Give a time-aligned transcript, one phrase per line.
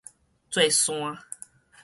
[0.49, 1.15] 做山